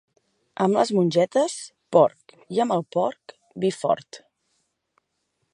Amb 0.63 0.77
les 0.79 0.91
mongetes, 0.99 1.57
porc, 1.97 2.35
i 2.57 2.65
amb 2.65 2.77
el 2.79 2.85
porc, 2.99 3.37
vi 3.67 3.75
fort. 3.85 4.23